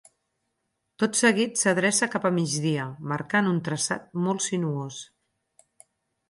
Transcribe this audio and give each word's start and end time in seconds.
Tot 1.01 1.17
seguit 1.19 1.59
s'adreça 1.63 2.09
cap 2.15 2.25
a 2.29 2.31
migdia, 2.37 2.87
marcant 3.13 3.51
un 3.53 3.61
traçat 3.69 4.09
molt 4.29 4.47
sinuós. 4.47 4.99